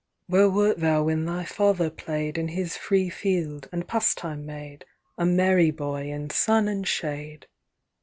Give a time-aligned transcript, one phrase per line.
[0.25, 4.83] "Where wert thou when thy father play'd In his free field, and pastime made,
[5.19, 7.45] A merry boy in sun and shade?